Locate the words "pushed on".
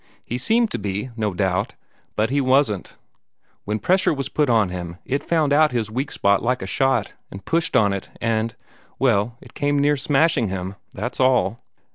7.45-7.93